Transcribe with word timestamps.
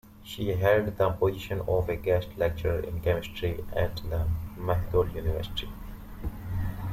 She 0.23 0.49
held 0.53 0.87
the 0.97 1.09
position 1.11 1.61
of 1.67 1.87
a 1.87 1.95
guest 1.95 2.29
lecturer 2.35 2.79
in 2.79 3.01
chemistry 3.01 3.63
at 3.75 3.97
the 3.97 4.25
Mahidol 4.57 5.13
University. 5.13 5.69